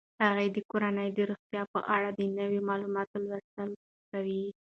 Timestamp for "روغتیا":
1.29-1.63